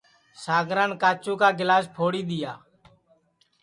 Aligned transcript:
ساگران 0.43 0.91
کاچُو 1.01 1.33
کا 1.41 1.49
گِلاس 1.59 1.85
پھوڑی 1.95 2.21
دؔیا 2.29 2.53